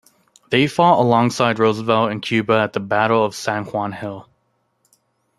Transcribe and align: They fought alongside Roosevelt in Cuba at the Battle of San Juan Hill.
They 0.49 0.65
fought 0.65 0.97
alongside 0.97 1.59
Roosevelt 1.59 2.11
in 2.11 2.21
Cuba 2.21 2.53
at 2.57 2.73
the 2.73 2.79
Battle 2.79 3.23
of 3.23 3.35
San 3.35 3.65
Juan 3.65 3.91
Hill. 3.91 4.27